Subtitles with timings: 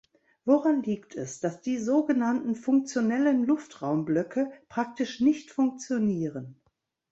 [0.45, 6.59] Woran liegt es, dass die so genannten funktionellen Luftraumblöcke praktisch nicht funktionieren?